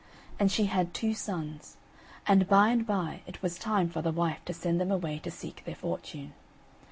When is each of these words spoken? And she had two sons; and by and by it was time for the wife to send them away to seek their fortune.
And 0.39 0.51
she 0.51 0.65
had 0.65 0.95
two 0.95 1.13
sons; 1.13 1.77
and 2.25 2.47
by 2.49 2.69
and 2.69 2.87
by 2.87 3.21
it 3.27 3.43
was 3.43 3.59
time 3.59 3.87
for 3.87 4.01
the 4.01 4.11
wife 4.11 4.43
to 4.45 4.51
send 4.55 4.81
them 4.81 4.89
away 4.89 5.19
to 5.19 5.29
seek 5.29 5.63
their 5.63 5.75
fortune. 5.75 6.33